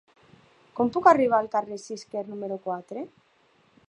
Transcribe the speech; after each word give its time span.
Com 0.79 0.89
puc 0.95 1.09
arribar 1.11 1.41
al 1.41 1.49
carrer 1.55 1.77
de 1.79 1.83
Cisquer 1.83 2.23
número 2.31 2.57
quatre? 2.67 3.05